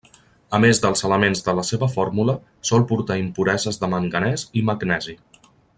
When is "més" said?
0.61-0.79